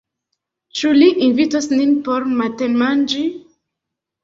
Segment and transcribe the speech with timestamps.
[0.79, 3.29] Ĉu li invitos nin por matenmanĝi?